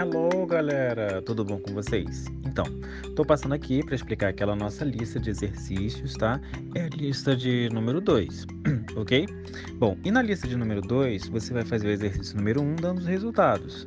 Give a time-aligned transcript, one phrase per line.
[0.00, 1.20] Hello, galera!
[1.20, 2.24] Tudo bom com vocês?
[2.46, 2.64] Então,
[3.04, 6.40] estou passando aqui para explicar aquela nossa lista de exercícios, tá?
[6.74, 8.46] É a lista de número 2,
[8.96, 9.26] ok?
[9.74, 12.76] Bom, e na lista de número 2, você vai fazer o exercício número 1 um,
[12.76, 13.86] dando os resultados.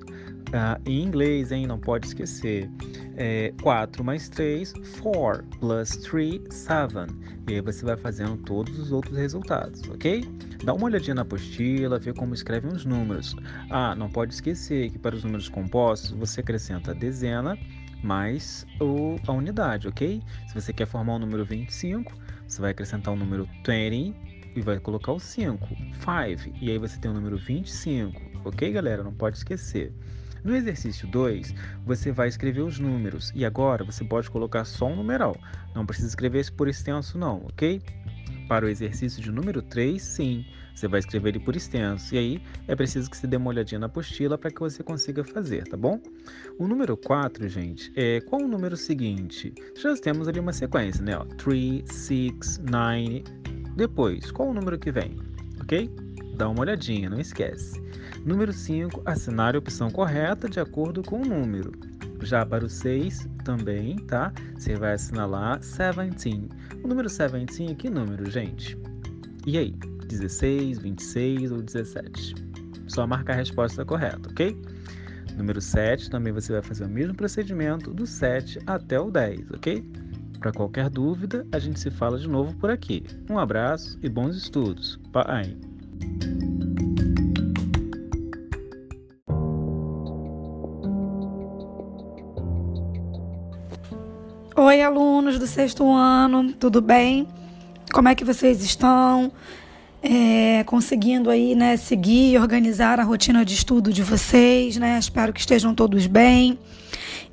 [0.54, 1.66] Ah, em inglês, hein?
[1.66, 2.70] Não pode esquecer.
[3.18, 6.94] É 4 mais 3, 4 plus 3, 7.
[7.50, 10.24] E aí você vai fazendo todos os outros resultados, ok?
[10.64, 13.36] Dá uma olhadinha na apostila, vê como escrevem os números.
[13.70, 17.58] Ah, não pode esquecer que para os números compostos você acrescenta a dezena
[18.04, 20.22] mais o, a unidade, ok?
[20.48, 22.14] Se você quer formar o número 25,
[22.48, 24.14] você vai acrescentar o número 20
[24.56, 29.04] e vai colocar o 5, 5, e aí você tem o número 25, ok, galera?
[29.04, 29.92] Não pode esquecer.
[30.44, 34.96] No exercício 2, você vai escrever os números e agora você pode colocar só um
[34.96, 35.36] numeral.
[35.74, 37.82] Não precisa escrever por extenso não, ok?
[38.48, 42.14] Para o exercício de número 3, sim, você vai escrever ele por extenso.
[42.14, 45.24] E aí é preciso que você dê uma olhadinha na apostila para que você consiga
[45.24, 45.98] fazer, tá bom?
[46.60, 49.54] O número 4, gente, é qual o número seguinte?
[49.78, 51.14] Já temos ali uma sequência, né?
[51.38, 53.24] 3, 6, 9.
[53.78, 55.16] Depois, qual o número que vem?
[55.62, 55.90] Ok?
[56.36, 57.82] Dá uma olhadinha, não esquece.
[58.26, 61.72] Número 5, assinar a opção correta de acordo com o número.
[62.22, 64.32] Já para o 6 também, tá?
[64.58, 66.50] Você vai assinalar 17.
[66.84, 68.78] O número 17 é que número, gente?
[69.46, 69.76] E aí?
[70.08, 72.36] 16, 26 ou 17?
[72.88, 74.56] Só marcar a resposta correta, ok?
[75.36, 79.84] Número 7, também você vai fazer o mesmo procedimento do 7 até o 10, ok?
[80.40, 83.04] Para qualquer dúvida, a gente se fala de novo por aqui.
[83.30, 85.00] Um abraço e bons estudos.
[85.12, 85.73] Bye!
[94.56, 97.28] Oi, alunos do sexto ano, tudo bem?
[97.92, 99.32] Como é que vocês estão?
[100.06, 105.00] É, conseguindo aí, né, seguir, organizar a rotina de estudo de vocês, né?
[105.00, 106.60] Espero que estejam todos bem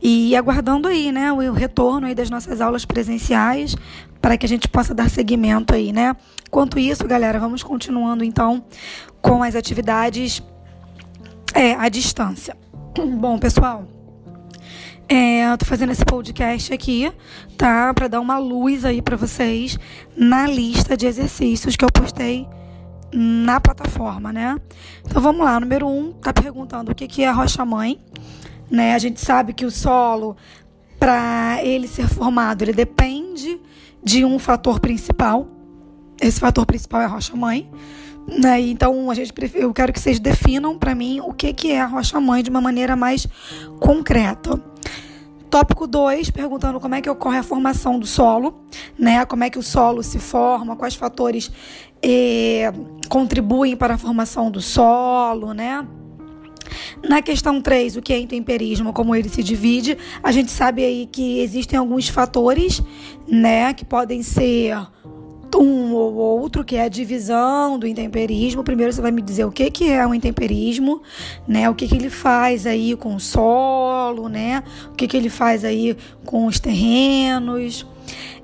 [0.00, 3.74] e aguardando aí, né, o retorno aí das nossas aulas presenciais
[4.20, 6.14] para que a gente possa dar seguimento aí, né?
[6.48, 8.64] Quanto isso, galera, vamos continuando então
[9.20, 10.40] com as atividades
[11.52, 12.56] é, à distância.
[13.18, 13.88] Bom, pessoal.
[15.08, 17.12] É, eu tô fazendo esse podcast aqui,
[17.56, 17.92] tá?
[17.92, 19.76] Para dar uma luz aí para vocês
[20.16, 22.46] na lista de exercícios que eu postei
[23.12, 24.56] na plataforma, né?
[25.04, 25.58] Então vamos lá.
[25.58, 28.00] Número um, tá perguntando o que, que é rocha-mãe,
[28.70, 28.94] né?
[28.94, 30.36] A gente sabe que o solo,
[30.98, 33.60] para ele ser formado, ele depende
[34.02, 35.48] de um fator principal.
[36.20, 37.70] Esse fator principal é a rocha-mãe.
[38.26, 38.60] Né?
[38.60, 41.86] Então, a gente, eu quero que vocês definam para mim o que, que é a
[41.86, 43.26] rocha-mãe de uma maneira mais
[43.80, 44.62] concreta.
[45.50, 48.64] Tópico 2, perguntando como é que ocorre a formação do solo,
[48.96, 49.26] né?
[49.26, 51.50] Como é que o solo se forma, quais fatores
[52.00, 52.72] eh,
[53.08, 55.84] contribuem para a formação do solo, né?
[57.02, 61.08] Na questão 3, o que é intemperismo, como ele se divide, a gente sabe aí
[61.10, 62.80] que existem alguns fatores,
[63.26, 64.76] né, que podem ser
[65.58, 68.62] um ou outro, que é a divisão do intemperismo.
[68.62, 71.02] Primeiro você vai me dizer o que, que é o intemperismo,
[71.46, 71.68] né?
[71.68, 74.62] O que, que ele faz aí com o solo, né?
[74.92, 77.86] O que, que ele faz aí com os terrenos.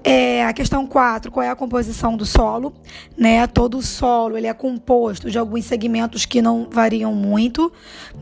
[0.08, 2.72] É, a questão 4, qual é a composição do solo?
[3.18, 3.44] Né?
[3.48, 7.72] Todo o solo ele é composto de alguns segmentos que não variam muito,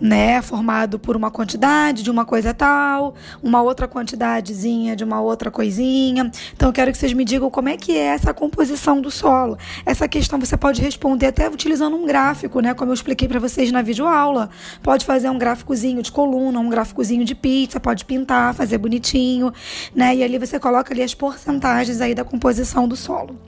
[0.01, 0.41] né?
[0.41, 6.33] formado por uma quantidade de uma coisa tal, uma outra quantidadezinha de uma outra coisinha.
[6.55, 9.59] Então eu quero que vocês me digam como é que é essa composição do solo.
[9.85, 12.73] Essa questão você pode responder até utilizando um gráfico, né?
[12.73, 14.49] como eu expliquei para vocês na videoaula.
[14.83, 19.53] Pode fazer um gráficozinho de coluna, um gráficozinho de pizza, pode pintar, fazer bonitinho,
[19.95, 20.17] né?
[20.17, 23.39] E ali você coloca ali as porcentagens aí da composição do solo.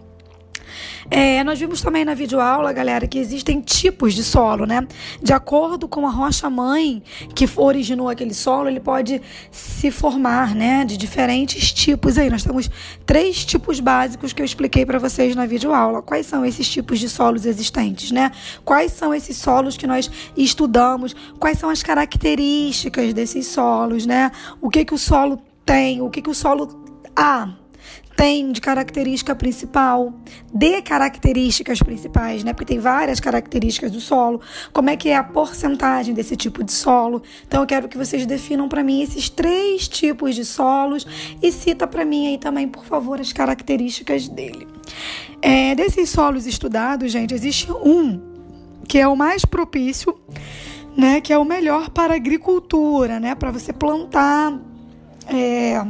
[1.11, 4.87] É, nós vimos também na videoaula, galera, que existem tipos de solo, né?
[5.23, 7.03] De acordo com a rocha-mãe
[7.35, 10.85] que originou aquele solo, ele pode se formar, né?
[10.85, 12.29] De diferentes tipos aí.
[12.29, 12.69] Nós temos
[13.05, 16.03] três tipos básicos que eu expliquei para vocês na videoaula.
[16.03, 18.33] Quais são esses tipos de solos existentes, né?
[18.65, 21.15] Quais são esses solos que nós estudamos?
[21.39, 24.33] Quais são as características desses solos, né?
[24.61, 26.01] O que que o solo tem?
[26.01, 26.85] O que que o solo
[27.15, 27.49] há?
[28.17, 30.15] Tem de característica principal,
[30.53, 32.55] de características principais, né?
[32.55, 34.41] Porque tem várias características do solo.
[34.73, 37.23] Como é que é a porcentagem desse tipo de solo?
[37.47, 41.07] Então eu quero que vocês definam para mim esses três tipos de solos
[41.43, 44.67] e cita para mim aí também, por favor, as características dele.
[45.43, 48.35] É, desses solos estudados, gente, existe um
[48.89, 50.19] que é o mais propício,
[50.97, 51.21] né?
[51.21, 53.35] Que é o melhor para agricultura, né?
[53.35, 54.59] Para você plantar.
[55.29, 55.85] É,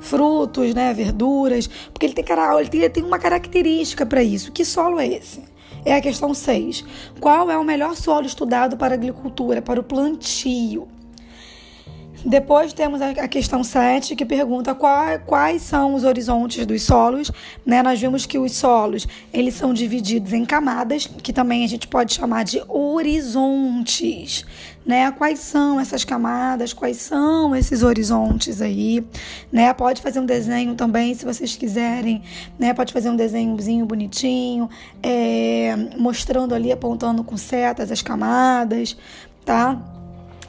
[0.00, 2.24] frutos, né, verduras, porque ele tem,
[2.72, 4.52] ele tem, uma característica para isso.
[4.52, 5.42] Que solo é esse?
[5.84, 6.84] É a questão 6.
[7.20, 10.88] Qual é o melhor solo estudado para a agricultura, para o plantio?
[12.24, 17.30] Depois temos a questão 7, que pergunta qual, quais são os horizontes dos solos.
[17.64, 17.80] Né?
[17.80, 22.14] Nós vimos que os solos eles são divididos em camadas, que também a gente pode
[22.14, 24.44] chamar de horizontes.
[24.88, 25.12] Né?
[25.12, 26.72] Quais são essas camadas?
[26.72, 29.04] Quais são esses horizontes aí?
[29.52, 29.70] Né?
[29.74, 32.22] Pode fazer um desenho também, se vocês quiserem.
[32.58, 32.72] Né?
[32.72, 34.70] Pode fazer um desenhozinho bonitinho,
[35.02, 38.96] é, mostrando ali, apontando com setas as camadas,
[39.44, 39.78] tá?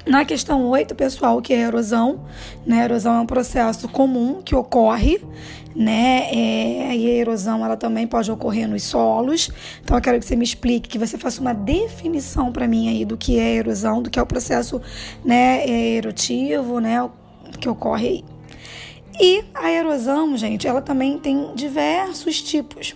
[0.06, 2.21] Na questão 8, pessoal, que é a erosão,
[2.65, 2.81] né?
[2.81, 5.21] A erosão é um processo comum que ocorre,
[5.79, 6.27] né?
[6.29, 9.49] É, e a erosão ela também pode ocorrer nos solos.
[9.81, 13.05] Então eu quero que você me explique, que você faça uma definição para mim aí
[13.05, 14.81] do que é erosão, do que é o processo,
[15.23, 17.09] né, é erosivo, né,
[17.61, 18.25] que ocorre aí.
[19.21, 22.93] E a erosão, gente, ela também tem diversos tipos.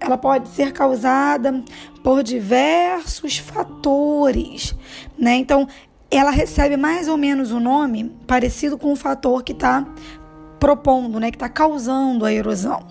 [0.00, 1.62] Ela pode ser causada
[2.02, 4.74] por diversos fatores,
[5.16, 5.36] né?
[5.36, 5.66] Então,
[6.10, 9.84] ela recebe mais ou menos o um nome parecido com o fator que está
[10.64, 12.86] propondo, né, que está causando a erosão.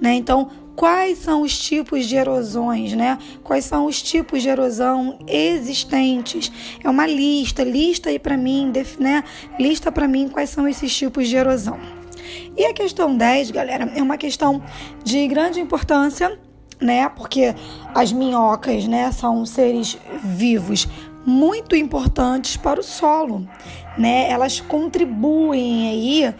[0.00, 0.14] Né?
[0.14, 3.18] Então, quais são os tipos de erosões, né?
[3.44, 6.50] Quais são os tipos de erosão existentes?
[6.82, 9.22] É uma lista, lista aí para mim, né?
[9.60, 11.78] Lista para mim quais são esses tipos de erosão.
[12.56, 14.60] E a questão 10, galera, é uma questão
[15.04, 16.36] de grande importância,
[16.80, 17.08] né?
[17.10, 17.54] Porque
[17.94, 20.88] as minhocas, né, são seres vivos
[21.24, 23.48] muito importantes para o solo,
[23.96, 24.28] né?
[24.30, 26.34] Elas contribuem aí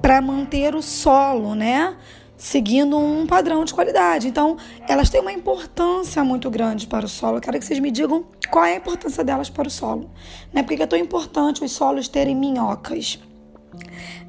[0.00, 1.96] para manter o solo, né?
[2.36, 4.26] Seguindo um padrão de qualidade.
[4.26, 4.56] Então,
[4.88, 7.36] elas têm uma importância muito grande para o solo.
[7.36, 10.10] Eu quero que vocês me digam qual é a importância delas para o solo.
[10.52, 10.62] Né?
[10.62, 13.18] Por que é tão importante os solos terem minhocas?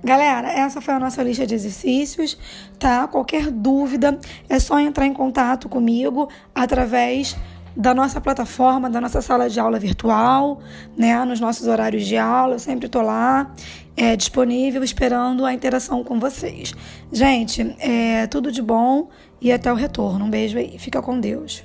[0.04, 2.38] Galera, essa foi a nossa lista de exercícios,
[2.78, 3.08] tá?
[3.08, 4.20] Qualquer dúvida
[4.50, 7.36] é só entrar em contato comigo através
[7.76, 10.60] da nossa plataforma, da nossa sala de aula virtual,
[10.98, 13.54] né, nos nossos horários de aula, eu sempre estou lá,
[14.02, 16.74] é, disponível, esperando a interação com vocês.
[17.12, 19.10] Gente, é tudo de bom
[19.40, 20.26] e até o retorno.
[20.26, 21.64] Um beijo aí, fica com Deus.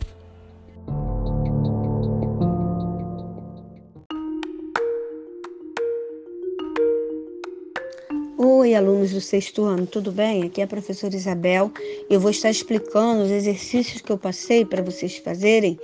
[8.37, 10.45] Oi, alunos do sexto ano, tudo bem?
[10.45, 11.73] Aqui é a professora Isabel.
[12.11, 15.81] Eu vou estar explicando os exercícios que eu passei para vocês fazerem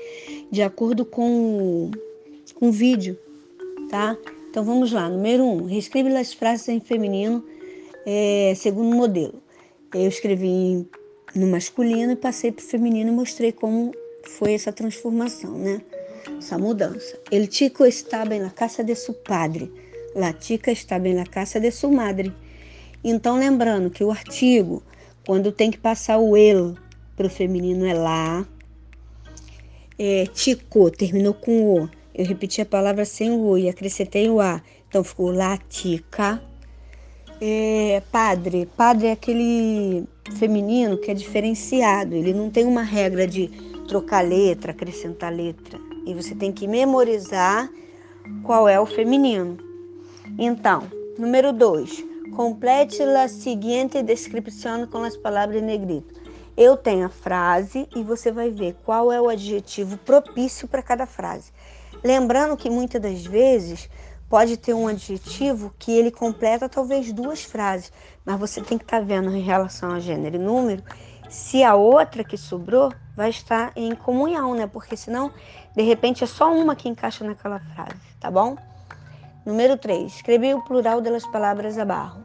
[0.50, 1.90] de acordo com,
[2.54, 3.18] com o vídeo,
[3.88, 4.18] tá?
[4.52, 5.08] Então vamos lá.
[5.08, 5.50] Número 1.
[5.50, 7.42] Um, reescreve as frases em feminino
[8.04, 9.42] é, segundo modelo.
[9.94, 10.86] Eu escrevi
[11.34, 13.92] no masculino e passei para o feminino e mostrei como
[14.24, 15.80] foi essa transformação, né?
[16.36, 17.18] Essa mudança.
[17.30, 19.72] El chico estava na casa de seu padre.
[20.14, 22.30] La chica estava na casa de sua madre.
[23.02, 24.82] Então, lembrando que o artigo,
[25.26, 26.76] quando tem que passar o el
[27.16, 28.46] para o feminino, é lá.
[29.98, 32.01] É, tico, terminou com o.
[32.14, 34.62] Eu repeti a palavra sem o o e acrescentei o a.
[34.88, 36.42] Então, ficou latica.
[37.40, 38.68] É, padre.
[38.76, 40.06] Padre é aquele
[40.38, 42.14] feminino que é diferenciado.
[42.14, 43.48] Ele não tem uma regra de
[43.88, 45.78] trocar letra, acrescentar letra.
[46.06, 47.70] E você tem que memorizar
[48.42, 49.56] qual é o feminino.
[50.38, 50.82] Então,
[51.18, 52.04] número 2.
[52.36, 56.20] Complete a seguinte descrição com as palavras em negrito.
[56.56, 61.06] Eu tenho a frase e você vai ver qual é o adjetivo propício para cada
[61.06, 61.50] frase.
[62.02, 63.88] Lembrando que muitas das vezes
[64.28, 67.92] pode ter um adjetivo que ele completa talvez duas frases,
[68.24, 70.82] mas você tem que estar tá vendo em relação a gênero e número
[71.28, 74.66] se a outra que sobrou vai estar em comunhão, né?
[74.66, 75.30] Porque senão,
[75.74, 78.56] de repente, é só uma que encaixa naquela frase, tá bom?
[79.44, 80.14] Número 3.
[80.14, 82.18] Escrevi o plural das palavras abaixo.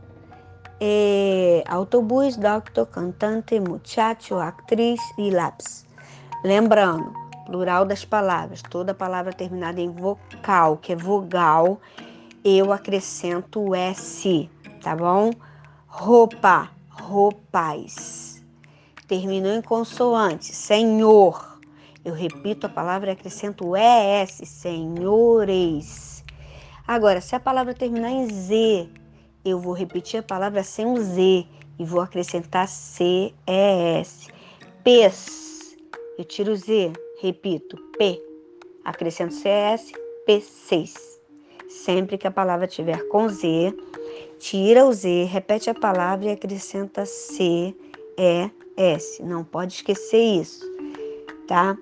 [0.79, 5.85] É, autobus, doctor, cantante, muchacho, atriz e lápis.
[6.43, 7.11] Lembrando,
[7.47, 11.79] plural das palavras, toda palavra terminada em vocal, que é vogal,
[12.43, 14.49] eu acrescento o S,
[14.83, 15.31] tá bom?
[15.87, 18.43] Roupa, roupais.
[19.07, 21.57] Terminou em consoante, senhor.
[22.03, 26.25] Eu repito a palavra e acrescento o ES, senhores.
[26.85, 28.89] Agora, se a palavra terminar em Z,
[29.43, 31.47] eu vou repetir a palavra sem um Z
[31.79, 34.27] e vou acrescentar C-E-S.
[34.83, 35.77] Pes.
[36.17, 38.21] Eu tiro o Z, repito, P.
[38.83, 39.93] Acrescento C-E-S,
[40.27, 40.93] P6.
[41.67, 43.73] Sempre que a palavra tiver com Z,
[44.39, 47.73] tira o Z, repete a palavra e acrescenta C-E-S.
[49.23, 50.65] Não pode esquecer isso,
[51.47, 51.77] tá?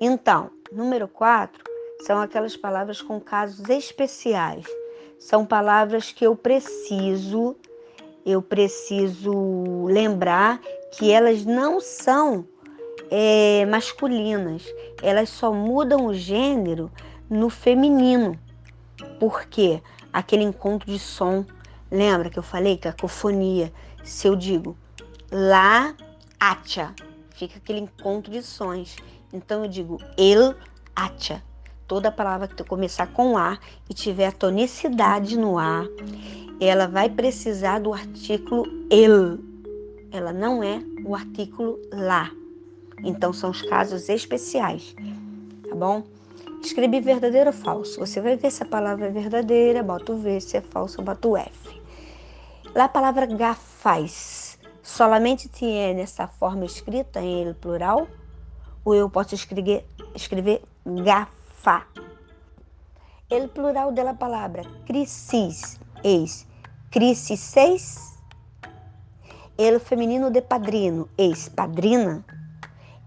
[0.00, 1.62] Então, número 4,
[2.00, 4.66] são aquelas palavras com casos especiais.
[5.18, 7.56] São palavras que eu preciso,
[8.24, 10.60] eu preciso lembrar
[10.96, 12.46] que elas não são
[13.10, 14.64] é, masculinas,
[15.02, 16.90] elas só mudam o gênero
[17.28, 18.38] no feminino.
[19.20, 21.44] Porque aquele encontro de som
[21.90, 23.72] Lembra que eu falei cacofonia?
[24.04, 24.76] Se eu digo
[25.32, 25.94] lá,
[26.38, 26.94] acha,
[27.30, 28.96] fica aquele encontro de sons.
[29.32, 30.54] Então eu digo el,
[30.94, 31.42] acha.
[31.86, 35.86] Toda palavra que começar com A e tiver tonicidade no A,
[36.60, 39.38] ela vai precisar do artículo el.
[40.12, 42.30] Ela não é o artículo lá.
[43.04, 44.94] Então são os casos especiais,
[45.68, 46.02] tá bom?
[46.62, 48.00] Escrevi verdadeiro ou falso.
[48.00, 51.28] Você vai ver se a palavra é verdadeira, bota o V, se é falso, bota
[51.28, 51.80] o F.
[52.74, 58.08] Lá a palavra gafaz solamente tem nessa forma escrita em ele plural,
[58.84, 61.86] ou eu posso escrever, escrever gafa.
[63.30, 66.46] Ele plural da palavra crisis, eis,
[66.90, 68.16] crisis,
[69.56, 72.24] ele feminino de padrino, eis, padrina.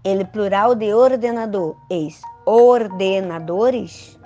[0.04, 4.18] Ele plural de ordenador, eis, ordenadores,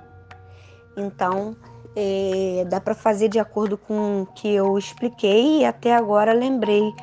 [0.96, 1.54] então
[1.94, 6.94] é, dá para fazer de acordo com o que eu expliquei e até agora lembrei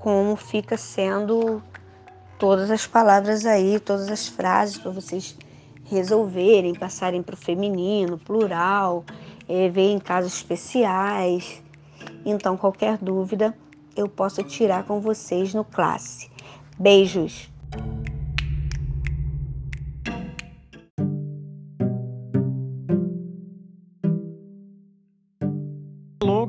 [0.00, 1.62] como fica sendo
[2.38, 5.36] todas as palavras aí, todas as frases para vocês
[5.84, 9.04] resolverem, passarem para o feminino, plural,
[9.48, 11.62] é, ver em casos especiais.
[12.24, 13.54] Então, qualquer dúvida
[13.94, 16.30] eu posso tirar com vocês no classe.
[16.78, 17.50] Beijos!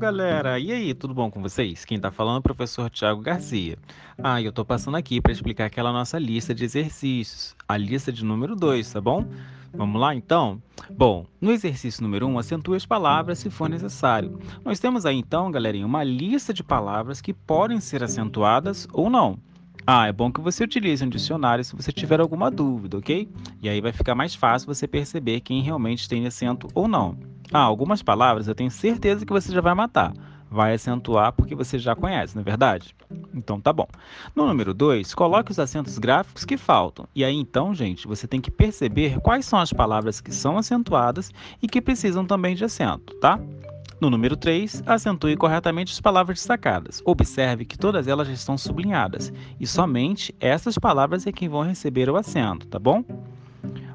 [0.01, 0.57] Galera!
[0.57, 1.85] E aí, tudo bom com vocês?
[1.85, 3.77] Quem tá falando é o professor Tiago Garcia.
[4.17, 8.25] Ah, eu tô passando aqui para explicar aquela nossa lista de exercícios, a lista de
[8.25, 9.23] número 2, tá bom?
[9.71, 10.59] Vamos lá então?
[10.89, 14.39] Bom, no exercício número 1, um, acentue as palavras se for necessário.
[14.65, 19.37] Nós temos aí então, galerinha, uma lista de palavras que podem ser acentuadas ou não.
[19.85, 23.29] Ah, é bom que você utilize um dicionário se você tiver alguma dúvida, ok?
[23.61, 27.15] E aí vai ficar mais fácil você perceber quem realmente tem acento ou não.
[27.53, 30.13] Ah, algumas palavras eu tenho certeza que você já vai matar.
[30.49, 32.95] Vai acentuar porque você já conhece, não é verdade?
[33.33, 33.87] Então tá bom.
[34.33, 37.05] No número 2, coloque os acentos gráficos que faltam.
[37.13, 41.31] E aí então, gente, você tem que perceber quais são as palavras que são acentuadas
[41.61, 43.37] e que precisam também de acento, tá?
[43.99, 47.01] No número 3, acentue corretamente as palavras destacadas.
[47.05, 52.15] Observe que todas elas estão sublinhadas e somente essas palavras é quem vão receber o
[52.15, 53.03] acento, tá bom?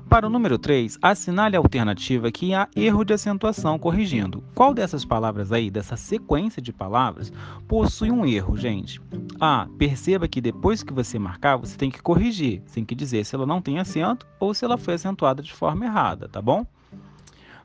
[0.09, 4.43] Para o número 3, assinale a alternativa que há erro de acentuação corrigindo.
[4.55, 7.33] Qual dessas palavras aí, dessa sequência de palavras,
[7.67, 9.01] possui um erro, gente?
[9.41, 12.63] Ah, perceba que depois que você marcar, você tem que corrigir.
[12.65, 15.53] Você tem que dizer se ela não tem acento ou se ela foi acentuada de
[15.53, 16.65] forma errada, tá bom?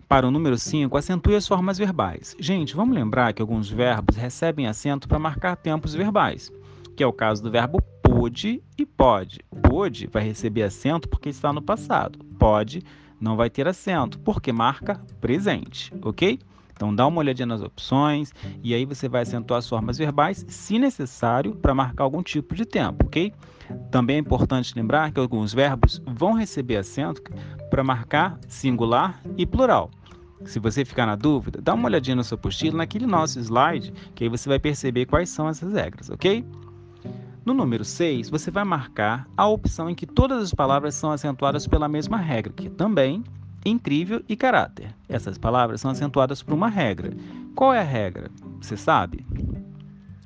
[0.08, 2.36] Para o número 5, acentue as formas verbais.
[2.40, 6.52] Gente, vamos lembrar que alguns verbos recebem acento para marcar tempos verbais,
[6.98, 9.40] que é o caso do verbo pôde e pode.
[9.64, 12.20] Pôde vai receber acento porque está no passado.
[12.38, 12.84] Pode
[13.22, 16.38] não vai ter acento porque marca presente, ok?
[16.74, 20.78] Então dá uma olhadinha nas opções e aí você vai acentuar as formas verbais, se
[20.78, 23.32] necessário, para marcar algum tipo de tempo, ok?
[23.90, 27.22] Também é importante lembrar que alguns verbos vão receber acento
[27.70, 29.90] para marcar singular e plural.
[30.44, 34.24] Se você ficar na dúvida, dá uma olhadinha no seu apostila, naquele nosso slide, que
[34.24, 36.44] aí você vai perceber quais são essas regras, ok?
[37.44, 41.66] No número 6, você vai marcar a opção em que todas as palavras são acentuadas
[41.66, 43.24] pela mesma regra, que também
[43.66, 44.94] incrível e caráter.
[45.10, 47.12] Essas palavras são acentuadas por uma regra.
[47.56, 48.30] Qual é a regra?
[48.62, 49.26] Você sabe?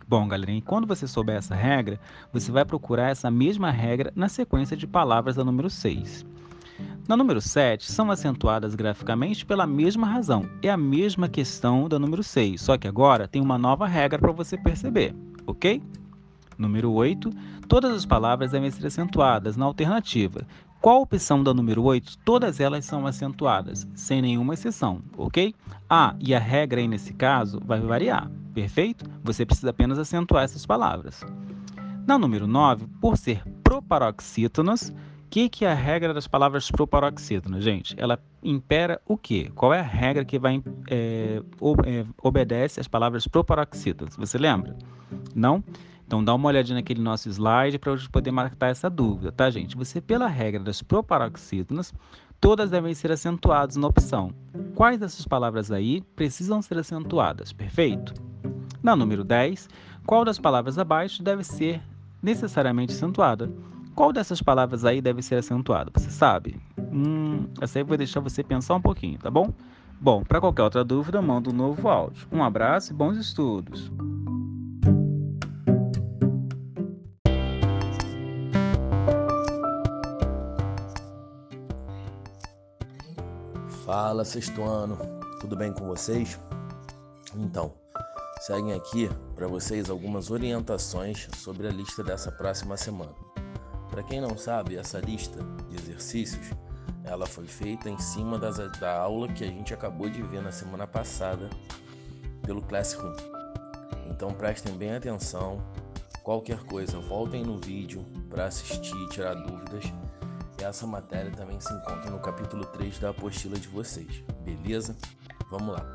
[0.06, 2.00] Bom, galerinha, quando você souber essa regra,
[2.34, 6.26] você vai procurar essa mesma regra na sequência de palavras da número 6.
[7.08, 10.50] Na número 7, são acentuadas graficamente pela mesma razão.
[10.62, 14.34] É a mesma questão da número 6, só que agora tem uma nova regra para
[14.34, 15.16] você perceber,
[15.48, 15.82] ok?
[16.58, 17.30] Número 8.
[17.68, 20.46] Todas as palavras devem ser acentuadas na alternativa.
[20.86, 22.20] Qual a opção da número 8?
[22.20, 25.56] Todas elas são acentuadas, sem nenhuma exceção, ok?
[25.90, 29.04] Ah, e a regra aí nesse caso vai variar, perfeito?
[29.24, 31.26] Você precisa apenas acentuar essas palavras.
[32.06, 34.94] Na número 9, por ser proparoxítonos, o
[35.28, 37.96] que, que é a regra das palavras proparoxítonas, gente?
[37.98, 39.52] Ela impera o quê?
[39.56, 41.42] Qual é a regra que vai é,
[42.22, 44.16] obedece às palavras proparoxítonas?
[44.16, 44.78] Você lembra?
[45.34, 45.64] Não?
[46.06, 49.76] Então dá uma olhadinha naquele nosso slide para eu poder matar essa dúvida, tá, gente?
[49.76, 51.94] Você, pela regra das proparoxítonas,
[52.40, 54.32] todas devem ser acentuadas na opção.
[54.76, 57.52] Quais dessas palavras aí precisam ser acentuadas?
[57.52, 58.14] Perfeito?
[58.84, 59.68] Na número 10,
[60.06, 61.82] qual das palavras abaixo deve ser
[62.22, 63.52] necessariamente acentuada?
[63.96, 65.90] Qual dessas palavras aí deve ser acentuada?
[65.96, 66.60] Você sabe?
[66.78, 69.52] Hum, essa aí eu vou deixar você pensar um pouquinho, tá bom?
[70.00, 72.28] Bom, para qualquer outra dúvida, manda um novo áudio.
[72.32, 73.92] Um abraço e bons estudos!
[83.98, 84.98] Fala, sexto ano,
[85.40, 86.38] tudo bem com vocês?
[87.34, 87.74] Então,
[88.42, 93.16] seguem aqui para vocês algumas orientações sobre a lista dessa próxima semana.
[93.90, 96.46] Para quem não sabe, essa lista de exercícios
[97.06, 100.52] ela foi feita em cima das, da aula que a gente acabou de ver na
[100.52, 101.50] semana passada
[102.46, 103.16] pelo Classroom.
[104.10, 105.64] Então prestem bem atenção.
[106.22, 109.86] Qualquer coisa, voltem no vídeo para assistir e tirar dúvidas.
[110.66, 114.98] Essa matéria também se encontra no capítulo 3 da apostila de vocês, beleza?
[115.52, 115.86] Vamos lá.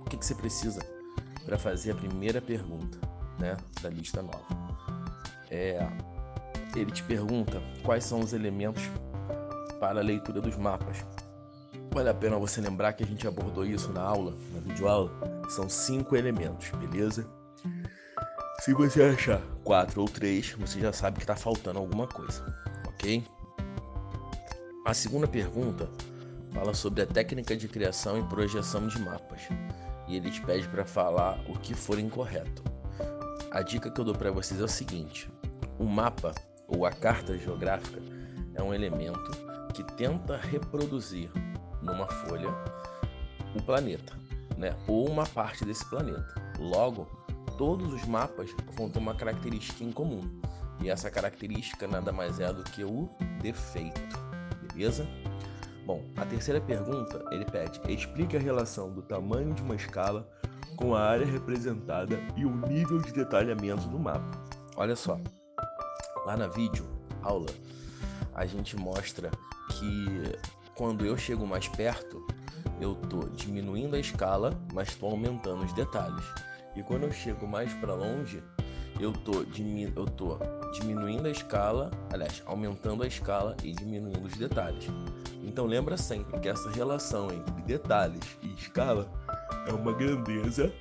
[0.00, 0.80] O que, que você precisa
[1.44, 2.98] para fazer a primeira pergunta
[3.38, 4.44] né, da lista nova?
[5.48, 5.78] É,
[6.74, 8.82] ele te pergunta quais são os elementos
[9.78, 11.06] para a leitura dos mapas.
[11.94, 15.12] Vale a pena você lembrar que a gente abordou isso na aula, na videoaula.
[15.48, 17.24] São cinco elementos, beleza?
[18.62, 22.44] Se você achar quatro ou três, você já sabe que está faltando alguma coisa,
[22.88, 23.24] ok?
[24.86, 25.90] A segunda pergunta
[26.52, 29.40] fala sobre a técnica de criação e projeção de mapas
[30.06, 32.62] e ele te pede para falar o que for incorreto.
[33.50, 35.28] A dica que eu dou para vocês é o seguinte:
[35.76, 36.32] o mapa
[36.68, 38.00] ou a carta geográfica
[38.54, 39.28] é um elemento
[39.74, 41.32] que tenta reproduzir
[41.82, 42.54] numa folha
[43.56, 44.12] o planeta,
[44.56, 44.76] né?
[44.86, 46.32] Ou uma parte desse planeta.
[46.60, 47.06] Logo,
[47.58, 50.40] todos os mapas vão ter uma característica em comum.
[50.80, 53.10] E essa característica nada mais é do que o
[53.42, 54.25] defeito.
[54.76, 55.08] Beleza?
[55.86, 60.28] Bom, a terceira pergunta, ele pede: explique a relação do tamanho de uma escala
[60.76, 64.44] com a área representada e o nível de detalhamento do mapa.
[64.76, 65.18] Olha só.
[66.26, 66.84] Lá na vídeo
[67.22, 67.48] aula,
[68.34, 69.30] a gente mostra
[69.70, 70.06] que
[70.74, 72.26] quando eu chego mais perto,
[72.78, 76.24] eu tô diminuindo a escala, mas estou aumentando os detalhes.
[76.74, 78.42] E quando eu chego mais para longe,
[79.00, 80.38] eu tô, diminu eu tô
[80.72, 84.86] diminuindo a escala, aliás, aumentando a escala e diminuindo os detalhes.
[85.42, 89.10] Então lembra sempre que essa relação entre detalhes e escala
[89.66, 90.72] é uma grandeza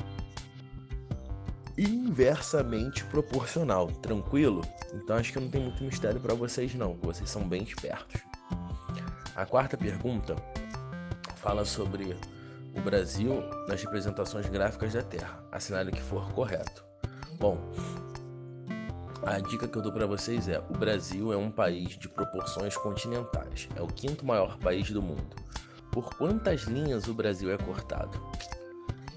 [1.78, 4.62] inversamente proporcional, tranquilo?
[4.94, 8.22] Então acho que não tem muito mistério para vocês não, vocês são bem espertos.
[9.36, 10.36] A quarta pergunta
[11.36, 12.18] fala sobre
[12.74, 15.44] o Brasil nas representações gráficas da Terra.
[15.52, 16.86] Assinale que for correto.
[17.38, 17.58] Bom,
[19.26, 22.78] a dica que eu dou para vocês é: o Brasil é um país de proporções
[22.78, 23.68] continentais.
[23.76, 25.36] É o quinto maior país do mundo.
[25.92, 28.20] Por quantas linhas o Brasil é cortado?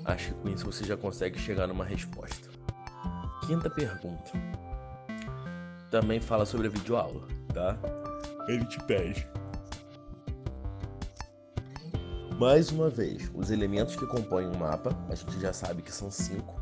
[0.04, 2.48] Acho que com isso você já consegue chegar numa resposta.
[3.46, 4.32] Quinta pergunta.
[5.90, 7.78] Também fala sobre a videoaula, tá?
[8.48, 9.28] Ele te pede
[12.38, 15.90] mais uma vez, os elementos que compõem o um mapa, a gente já sabe que
[15.90, 16.54] são cinco.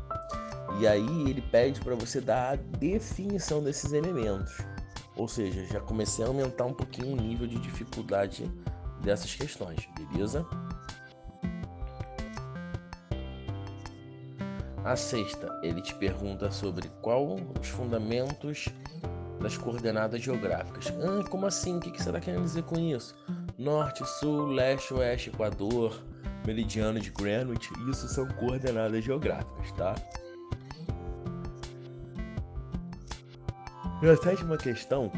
[0.79, 4.57] E aí ele pede para você dar a definição desses elementos.
[5.15, 8.51] Ou seja, já comecei a aumentar um pouquinho o nível de dificuldade
[9.01, 10.45] dessas questões, beleza?
[14.83, 18.69] A sexta, ele te pergunta sobre qual os fundamentos
[19.41, 20.87] das coordenadas geográficas.
[20.87, 21.77] Ah, como assim?
[21.77, 23.15] O que você está querendo dizer com isso?
[23.57, 25.99] norte, sul, leste, oeste, equador,
[26.45, 29.95] meridiano de Greenwich, isso são coordenadas geográficas, tá?
[34.01, 35.11] Na sétima questão,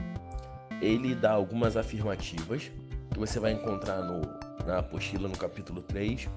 [0.81, 2.71] ele dá algumas afirmativas
[3.11, 4.21] que você vai encontrar no,
[4.65, 6.29] na apostila no capítulo 3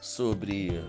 [0.00, 0.80] sobre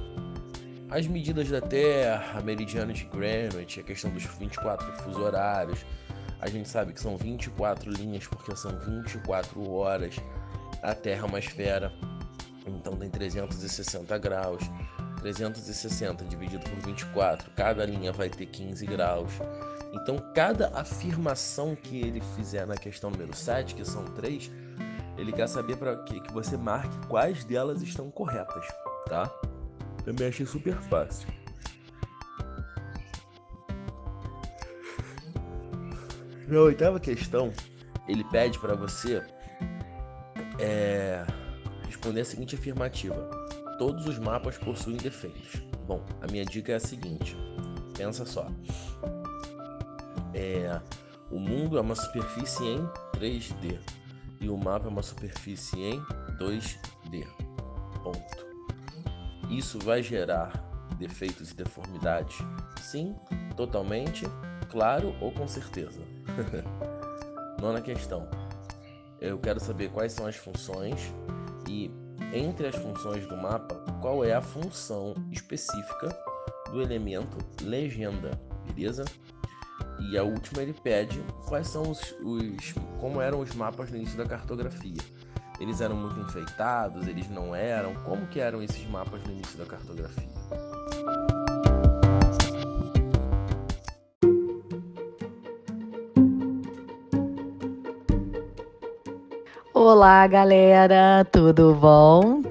[0.89, 5.86] as medidas da Terra, meridiano de Greenwich, a questão dos 24 fuso horários.
[6.39, 10.16] A gente sabe que são 24 linhas porque são 24 horas
[10.84, 11.94] a Terra é uma esfera,
[12.68, 14.62] então tem 360 graus.
[15.22, 19.32] 360 dividido por 24, cada linha vai ter 15 graus.
[19.93, 24.51] Então, cada afirmação que ele fizer na questão número 7, que são três,
[25.17, 28.65] ele quer saber para que, que você marque quais delas estão corretas,
[29.08, 29.32] tá?
[30.03, 31.27] Também achei super fácil.
[36.47, 37.53] Na oitava questão,
[38.08, 39.23] ele pede para você
[40.60, 41.25] é,
[41.86, 43.29] responder a seguinte afirmativa:
[43.77, 45.62] Todos os mapas possuem defeitos.
[45.88, 47.38] Bom, a minha dica é a seguinte:
[47.95, 48.47] pensa só.
[50.34, 50.80] É,
[51.30, 53.80] o mundo é uma superfície em 3D
[54.39, 56.00] e o mapa é uma superfície em
[56.39, 57.26] 2D.
[58.04, 58.46] Ponto.
[59.50, 60.52] Isso vai gerar
[60.98, 62.38] defeitos e deformidades?
[62.82, 63.15] Sim,
[63.56, 64.26] totalmente,
[64.69, 66.02] claro ou com certeza.
[67.62, 68.28] Nona questão
[69.24, 71.00] eu quero saber quais são as funções
[71.67, 71.89] e
[72.34, 76.10] entre as funções do mapa, qual é a função específica
[76.69, 78.32] do elemento legenda,
[78.65, 79.06] beleza?
[80.12, 84.18] E a última ele pede quais são os, os como eram os mapas no início
[84.18, 85.02] da cartografia.
[85.60, 89.66] Eles eram muito enfeitados, eles não eram, como que eram esses mapas no início da
[89.66, 90.30] cartografia?
[99.74, 102.44] Olá, galera, tudo bom?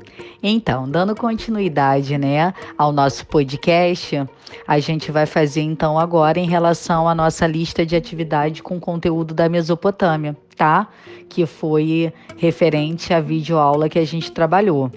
[0.42, 4.26] Então, dando continuidade, né, ao nosso podcast,
[4.72, 9.34] a gente vai fazer então agora em relação à nossa lista de atividade com conteúdo
[9.34, 10.88] da Mesopotâmia, tá?
[11.28, 14.90] Que foi referente à videoaula que a gente trabalhou.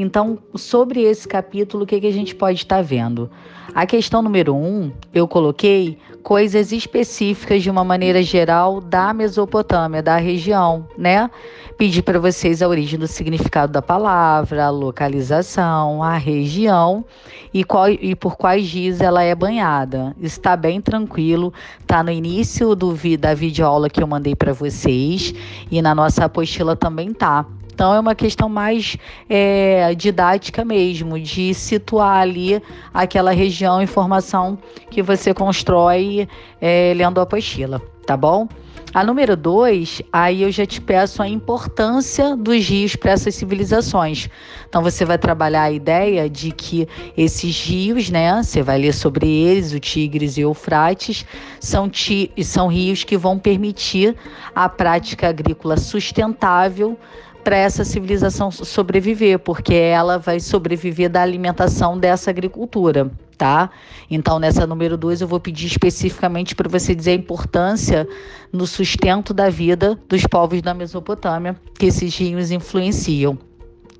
[0.00, 3.30] Então, sobre esse capítulo, o que, que a gente pode estar tá vendo?
[3.74, 10.16] A questão número um, eu coloquei coisas específicas de uma maneira geral da Mesopotâmia, da
[10.16, 11.30] região, né?
[11.76, 17.04] Pedi para vocês a origem do significado da palavra, a localização, a região
[17.52, 20.16] e, qual, e por quais dias ela é banhada.
[20.20, 21.52] Está bem tranquilo,
[21.86, 25.34] tá no início do, da videoaula que eu mandei para vocês
[25.70, 27.46] e na nossa apostila também tá.
[27.80, 32.62] Então, é uma questão mais é, didática mesmo, de situar ali
[32.92, 34.58] aquela região, informação
[34.90, 36.28] que você constrói
[36.60, 38.46] é, lendo a apostila, tá bom?
[38.92, 44.28] A número dois, aí eu já te peço a importância dos rios para essas civilizações.
[44.68, 48.42] Então você vai trabalhar a ideia de que esses rios, né?
[48.42, 51.24] Você vai ler sobre eles, o Tigres e o Eufrates,
[51.58, 54.14] são, ti, são rios que vão permitir
[54.54, 56.98] a prática agrícola sustentável
[57.42, 63.70] para essa civilização sobreviver, porque ela vai sobreviver da alimentação dessa agricultura, tá?
[64.10, 68.08] Então, nessa número 2, eu vou pedir especificamente para você dizer a importância
[68.52, 73.38] no sustento da vida dos povos da Mesopotâmia que esses rios influenciam.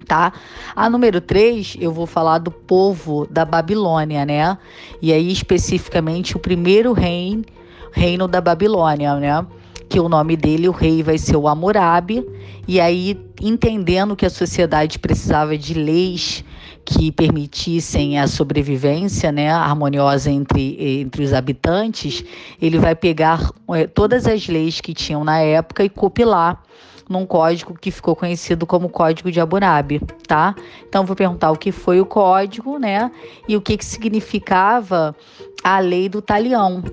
[0.07, 0.33] Tá?
[0.75, 4.59] A número 3, eu vou falar do povo da Babilônia, né?
[5.01, 7.45] E aí, especificamente, o primeiro reino,
[7.93, 9.47] reino da Babilônia, né?
[9.91, 12.25] Que o nome dele, o rei, vai ser o Hammurabi,
[12.67, 16.45] e aí, entendendo que a sociedade precisava de leis
[16.85, 22.25] que permitissem a sobrevivência né, harmoniosa entre, entre os habitantes,
[22.63, 26.63] ele vai pegar é, todas as leis que tinham na época e copilar
[27.09, 30.55] num código que ficou conhecido como Código de Hammurabi, tá?
[30.89, 33.11] Então vou perguntar o que foi o código, né?
[33.49, 35.17] E o que, que significava
[35.65, 36.85] a lei do talião,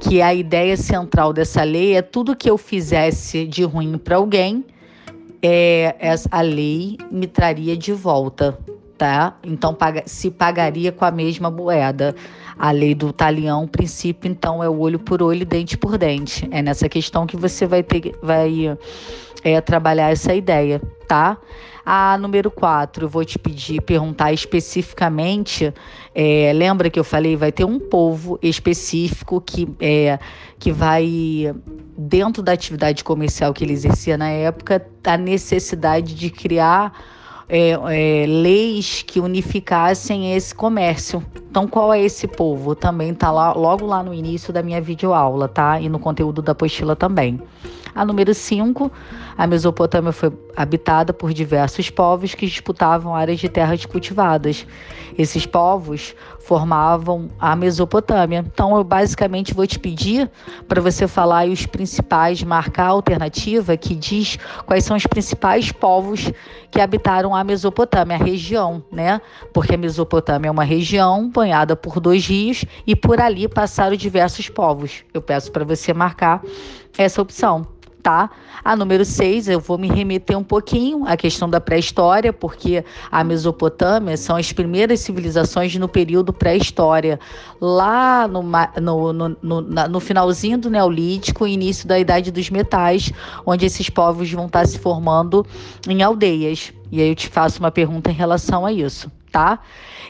[0.00, 4.64] que a ideia central dessa lei é tudo que eu fizesse de ruim para alguém,
[5.42, 5.94] é,
[6.30, 8.58] a lei me traria de volta,
[8.96, 9.36] tá?
[9.44, 12.14] Então se pagaria com a mesma moeda.
[12.62, 16.46] A lei do talião, o princípio, então, é o olho por olho, dente por dente.
[16.50, 18.76] É nessa questão que você vai ter, vai
[19.42, 21.38] é, trabalhar essa ideia, tá?
[21.86, 25.72] A número 4, eu vou te pedir, perguntar especificamente.
[26.14, 30.18] É, lembra que eu falei, vai ter um povo específico que, é,
[30.58, 31.54] que vai,
[31.96, 36.92] dentro da atividade comercial que ele exercia na época, a necessidade de criar
[37.50, 41.20] é, é, leis que unificassem esse comércio.
[41.50, 42.76] Então, qual é esse povo?
[42.76, 45.80] Também está lá, logo lá no início da minha videoaula, tá?
[45.80, 47.42] E no conteúdo da apostila também.
[47.92, 48.90] A número 5,
[49.36, 54.66] a Mesopotâmia foi habitada por diversos povos que disputavam áreas de terras cultivadas.
[55.16, 58.44] Esses povos formavam a Mesopotâmia.
[58.46, 60.30] Então, eu basicamente vou te pedir
[60.66, 66.32] para você falar os principais, marcar a alternativa que diz quais são os principais povos
[66.70, 69.20] que habitaram a Mesopotâmia, a região, né?
[69.52, 74.48] Porque a Mesopotâmia é uma região banhada por dois rios e por ali passaram diversos
[74.48, 75.04] povos.
[75.12, 76.42] Eu peço para você marcar
[76.96, 77.66] essa opção
[78.02, 78.30] tá?
[78.64, 83.22] A número 6, eu vou me remeter um pouquinho à questão da pré-história, porque a
[83.22, 87.20] Mesopotâmia são as primeiras civilizações no período pré-história,
[87.60, 93.12] lá no, no, no, no, no finalzinho do Neolítico início da Idade dos Metais,
[93.44, 95.46] onde esses povos vão estar se formando
[95.88, 96.72] em aldeias.
[96.90, 99.60] E aí eu te faço uma pergunta em relação a isso tá?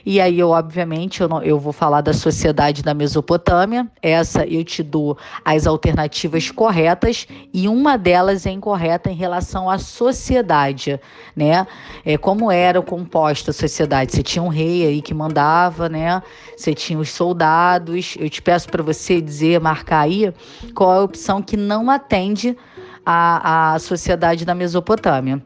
[0.05, 3.87] E aí eu, obviamente, eu, não, eu vou falar da sociedade da Mesopotâmia.
[4.03, 9.79] Essa eu te dou as alternativas corretas e uma delas é incorreta em relação à
[9.79, 11.01] sociedade,
[11.37, 11.67] né?
[12.05, 14.13] É, como era composta a sociedade?
[14.13, 16.23] Você tinha um rei aí que mandava, né?
[16.57, 18.17] Você tinha os soldados.
[18.19, 20.33] Eu te peço para você dizer, marcar aí,
[20.75, 22.57] qual é a opção que não atende
[23.05, 25.43] à, à sociedade da Mesopotâmia.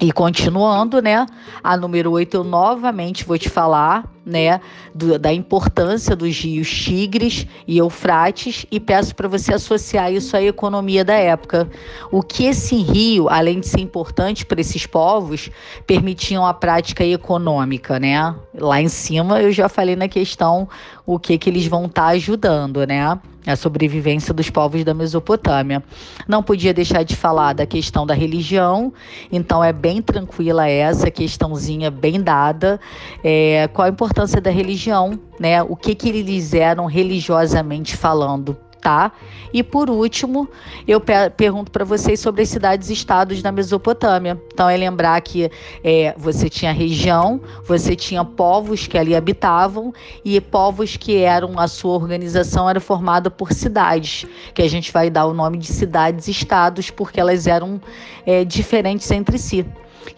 [0.00, 1.26] E continuando, né?
[1.62, 4.60] A número 8 eu novamente vou te falar, né,
[4.92, 10.42] do, da importância dos rios Tigres e Eufrates e peço para você associar isso à
[10.42, 11.70] economia da época.
[12.10, 15.48] O que esse rio, além de ser importante para esses povos,
[15.86, 18.34] permitiam a prática econômica, né?
[18.58, 20.68] Lá em cima eu já falei na questão
[21.06, 23.16] o que que eles vão estar tá ajudando, né?
[23.46, 25.82] a sobrevivência dos povos da Mesopotâmia.
[26.26, 28.92] Não podia deixar de falar da questão da religião,
[29.30, 32.80] então é bem tranquila essa questãozinha bem dada.
[33.22, 35.62] É, qual a importância da religião, né?
[35.62, 39.12] O que, que eles eram religiosamente falando, tá?
[39.52, 40.48] E por último,
[40.88, 41.00] eu
[41.36, 44.40] pergunto para vocês sobre as cidades-estados da Mesopotâmia.
[44.52, 45.50] Então é lembrar que
[45.84, 49.92] é, você tinha região, você tinha povos que ali habitavam
[50.24, 54.24] e povos que eram a sua organização era formada por cidades,
[54.54, 57.80] que a gente vai dar o nome de cidades-estados porque elas eram
[58.24, 59.66] é, diferentes entre si.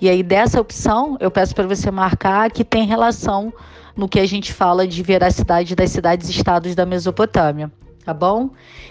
[0.00, 3.52] E aí dessa opção eu peço para você marcar que tem relação
[3.98, 7.70] no que a gente fala de veracidade das cidades-estados da Mesopotâmia
[8.08, 8.48] tá bom?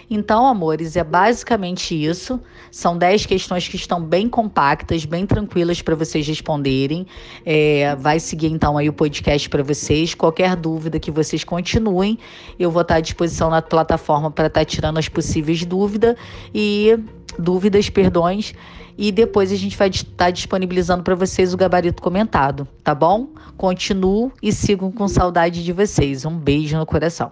[0.08, 2.40] Então, amores, é basicamente isso.
[2.70, 7.04] São 10 questões que estão bem compactas, bem tranquilas para vocês responderem.
[7.44, 10.14] É, vai seguir então aí o podcast para vocês.
[10.14, 12.16] Qualquer dúvida que vocês continuem,
[12.60, 16.14] eu vou estar à disposição na plataforma para estar tirando as possíveis dúvidas
[16.54, 16.96] e
[17.36, 18.54] dúvidas, perdões.
[19.00, 23.28] E depois a gente vai estar disponibilizando para vocês o gabarito comentado, tá bom?
[23.56, 26.24] Continuo e sigam com saudade de vocês.
[26.24, 27.30] Um beijo no coração.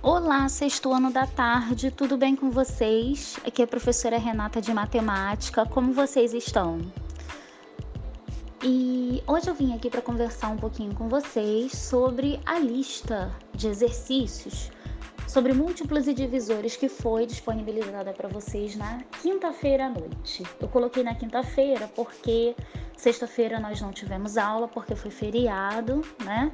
[0.00, 3.40] Olá, sexto ano da tarde, tudo bem com vocês?
[3.44, 6.78] Aqui é a professora Renata de Matemática, como vocês estão?
[8.62, 13.68] E hoje eu vim aqui para conversar um pouquinho com vocês sobre a lista de
[13.68, 14.70] exercícios
[15.30, 20.42] sobre múltiplos e divisores que foi disponibilizada para vocês na quinta-feira à noite.
[20.60, 22.56] Eu coloquei na quinta-feira porque
[22.96, 26.50] sexta-feira nós não tivemos aula porque foi feriado, né?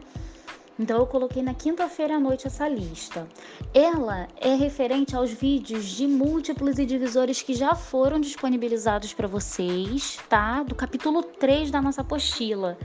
[0.79, 3.27] Então eu coloquei na quinta-feira à noite essa lista.
[3.73, 10.19] Ela é referente aos vídeos de múltiplos e divisores que já foram disponibilizados para vocês,
[10.29, 10.63] tá?
[10.63, 12.77] Do capítulo 3 da nossa apostila.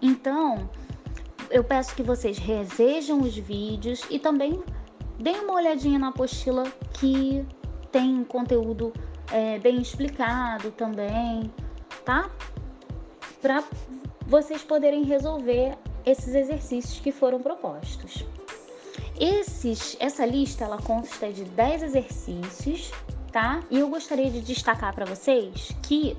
[0.00, 0.68] Então,
[1.50, 4.62] eu peço que vocês revejam os vídeos e também
[5.18, 7.44] deem uma olhadinha na apostila que
[7.92, 8.94] tem conteúdo
[9.30, 11.52] é, bem explicado também,
[12.02, 12.30] tá?
[13.42, 13.62] Para
[14.26, 18.24] vocês poderem resolver esses exercícios que foram propostos.
[19.18, 22.90] Esses, essa lista ela consta de 10 exercícios,
[23.30, 23.62] tá?
[23.70, 26.16] E eu gostaria de destacar para vocês que,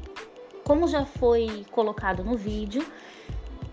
[0.64, 2.86] como já foi colocado no vídeo,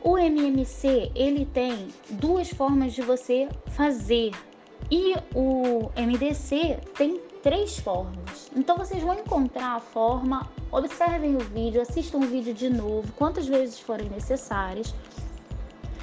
[0.02, 4.32] o MMC ele tem duas formas de você fazer
[4.90, 8.50] e o MDC tem três formas.
[8.56, 13.46] Então vocês vão encontrar a forma, observem o vídeo, assistam o vídeo de novo, quantas
[13.46, 14.94] vezes forem necessárias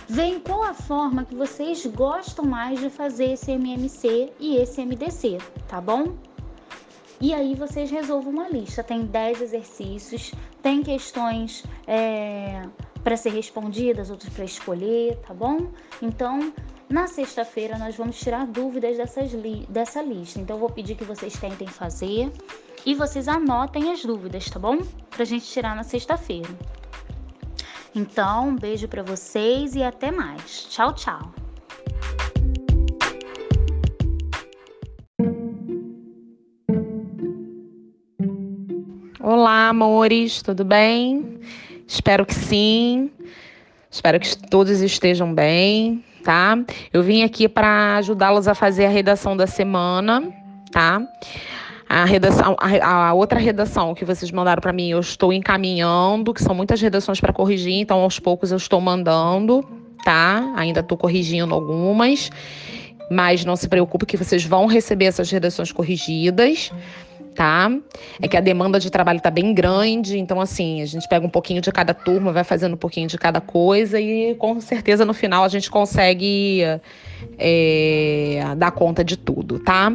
[0.07, 5.39] Vem qual a forma que vocês gostam mais de fazer esse MMC e esse MDC,
[5.67, 6.15] tá bom?
[7.19, 8.83] E aí vocês resolvam uma lista.
[8.83, 12.61] Tem 10 exercícios, tem questões é,
[13.03, 15.69] para ser respondidas, outras para escolher, tá bom?
[15.99, 16.53] Então,
[16.87, 20.39] na sexta-feira nós vamos tirar dúvidas dessas li dessa lista.
[20.39, 22.31] Então, eu vou pedir que vocês tentem fazer
[22.85, 24.77] e vocês anotem as dúvidas, tá bom?
[25.09, 26.49] Para a gente tirar na sexta-feira.
[27.97, 30.67] Então, um beijo para vocês e até mais.
[30.69, 31.33] Tchau, tchau.
[39.21, 41.39] Olá, amores, tudo bem?
[41.87, 43.09] Espero que sim.
[43.89, 46.57] Espero que todos estejam bem, tá?
[46.91, 50.21] Eu vim aqui para ajudá-los a fazer a redação da semana,
[50.69, 51.01] tá?
[51.87, 56.41] A redação, a, a outra redação que vocês mandaram para mim, eu estou encaminhando, que
[56.41, 59.63] são muitas redações para corrigir, então aos poucos eu estou mandando,
[60.03, 60.53] tá?
[60.55, 62.31] Ainda estou corrigindo algumas,
[63.11, 66.71] mas não se preocupe que vocês vão receber essas redações corrigidas
[67.35, 67.69] tá?
[68.21, 71.29] É que a demanda de trabalho tá bem grande, então assim, a gente pega um
[71.29, 75.13] pouquinho de cada turma, vai fazendo um pouquinho de cada coisa e com certeza no
[75.13, 76.61] final a gente consegue
[77.37, 79.93] é, dar conta de tudo, tá?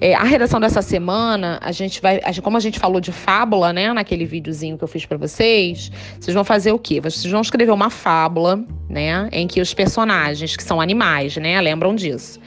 [0.00, 3.92] É, a redação dessa semana, a gente vai, como a gente falou de fábula, né,
[3.92, 7.00] naquele videozinho que eu fiz para vocês, vocês vão fazer o quê?
[7.00, 11.94] Vocês vão escrever uma fábula, né, em que os personagens, que são animais, né, lembram
[11.94, 12.40] disso?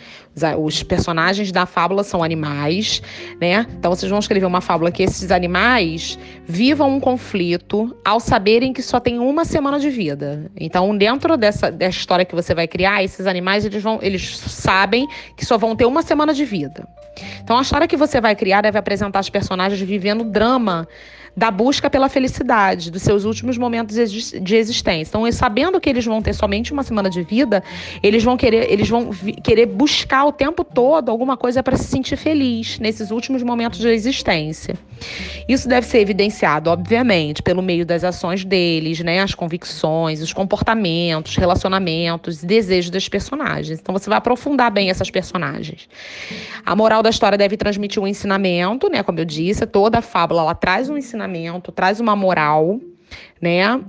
[0.61, 3.01] Os personagens da fábula são animais,
[3.39, 3.65] né?
[3.79, 8.81] Então vocês vão escrever uma fábula que esses animais vivam um conflito ao saberem que
[8.81, 10.51] só tem uma semana de vida.
[10.59, 15.07] Então, dentro dessa, dessa história que você vai criar, esses animais eles vão, eles sabem
[15.35, 16.87] que só vão ter uma semana de vida.
[17.41, 20.87] Então, a história que você vai criar deve apresentar os personagens vivendo drama
[21.35, 25.09] da busca pela felicidade, dos seus últimos momentos de existência.
[25.09, 27.61] Então, sabendo que eles vão ter somente uma semana de vida,
[28.01, 29.09] eles vão querer, eles vão
[29.43, 33.89] querer buscar o tempo todo alguma coisa para se sentir feliz nesses últimos momentos de
[33.89, 34.75] existência.
[35.47, 41.35] Isso deve ser evidenciado, obviamente, pelo meio das ações deles, né, as convicções, os comportamentos,
[41.35, 43.79] relacionamentos e desejos das personagens.
[43.79, 45.89] Então, você vai aprofundar bem essas personagens.
[46.65, 50.41] A moral da história deve transmitir um ensinamento, né, como eu disse, toda a fábula
[50.41, 52.79] ela traz um ensinamento ensinamento, traz uma moral.
[53.41, 53.81] né?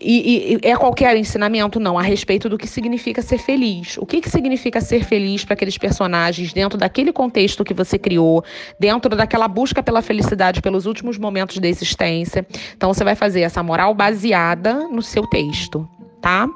[0.00, 1.80] E, e, é qualquer ensinamento?
[1.80, 3.96] Não, a respeito do que significa ser feliz.
[3.96, 8.44] O que, que significa ser feliz para aqueles personagens dentro daquele contexto que você criou,
[8.78, 12.46] dentro daquela busca pela felicidade pelos últimos momentos da existência.
[12.76, 15.88] Então, você vai fazer essa moral baseada no seu texto,
[16.24, 16.48] tá?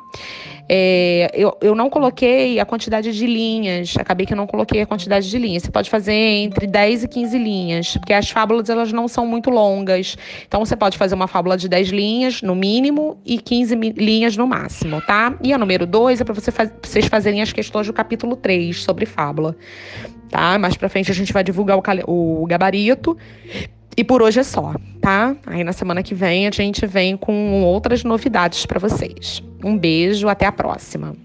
[0.66, 4.86] É, eu, eu não coloquei a quantidade de linhas, acabei que eu não coloquei a
[4.86, 5.62] quantidade de linhas.
[5.62, 9.50] Você pode fazer entre 10 e 15 linhas, porque as fábulas elas não são muito
[9.50, 10.16] longas.
[10.46, 14.46] Então você pode fazer uma fábula de 10 linhas no mínimo e 15 linhas no
[14.46, 15.34] máximo, tá?
[15.42, 18.82] E a número 2 é para você faz, vocês fazerem as questões do capítulo 3
[18.82, 19.54] sobre fábula,
[20.30, 20.58] tá?
[20.58, 23.16] Mais para frente a gente vai divulgar o, o gabarito.
[23.98, 25.34] E por hoje é só, tá?
[25.44, 29.42] Aí na semana que vem a gente vem com outras novidades para vocês.
[29.64, 31.16] Um beijo, até a próxima.